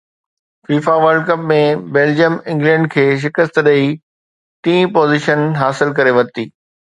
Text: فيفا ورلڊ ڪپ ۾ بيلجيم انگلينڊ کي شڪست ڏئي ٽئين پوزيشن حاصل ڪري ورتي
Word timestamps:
فيفا 0.67 0.93
ورلڊ 1.01 1.25
ڪپ 1.27 1.43
۾ 1.51 1.57
بيلجيم 1.97 2.37
انگلينڊ 2.53 2.89
کي 2.95 3.03
شڪست 3.25 3.61
ڏئي 3.69 3.85
ٽئين 4.69 4.91
پوزيشن 4.97 5.45
حاصل 5.61 5.95
ڪري 6.01 6.17
ورتي 6.19 6.49